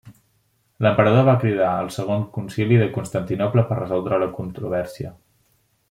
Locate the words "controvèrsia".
4.41-5.15